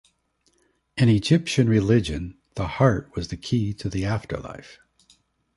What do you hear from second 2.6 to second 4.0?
heart was the key to